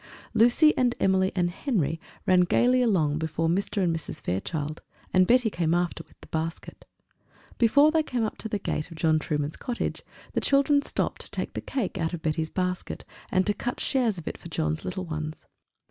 [0.33, 3.83] Lucy and Emily and Henry ran gaily along before Mr.
[3.83, 4.19] and Mrs.
[4.19, 4.81] Fairchild,
[5.13, 6.85] and Betty came after with the basket.
[7.59, 10.01] Before they came up to the gate of John Trueman's cottage,
[10.33, 14.17] the children stopped to take the cake out of Betty's basket, and to cut shares
[14.17, 15.45] of it for John's little ones.